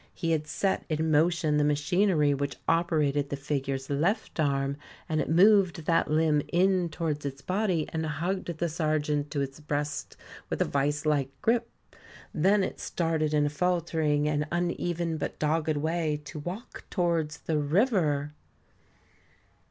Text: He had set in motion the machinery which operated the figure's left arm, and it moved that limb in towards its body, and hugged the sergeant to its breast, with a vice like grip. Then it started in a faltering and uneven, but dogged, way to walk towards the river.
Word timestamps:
He 0.15 0.31
had 0.31 0.47
set 0.47 0.83
in 0.89 1.11
motion 1.11 1.57
the 1.57 1.63
machinery 1.63 2.33
which 2.33 2.57
operated 2.67 3.29
the 3.29 3.35
figure's 3.35 3.87
left 3.87 4.39
arm, 4.39 4.77
and 5.07 5.21
it 5.21 5.29
moved 5.29 5.85
that 5.85 6.09
limb 6.09 6.41
in 6.51 6.89
towards 6.89 7.23
its 7.23 7.43
body, 7.43 7.87
and 7.93 8.03
hugged 8.07 8.57
the 8.57 8.67
sergeant 8.67 9.29
to 9.29 9.41
its 9.41 9.59
breast, 9.59 10.17
with 10.49 10.59
a 10.59 10.65
vice 10.65 11.05
like 11.05 11.39
grip. 11.43 11.69
Then 12.33 12.63
it 12.63 12.79
started 12.79 13.31
in 13.31 13.45
a 13.45 13.49
faltering 13.51 14.27
and 14.27 14.47
uneven, 14.51 15.17
but 15.17 15.37
dogged, 15.37 15.77
way 15.77 16.19
to 16.25 16.39
walk 16.39 16.83
towards 16.89 17.37
the 17.37 17.59
river. 17.59 18.33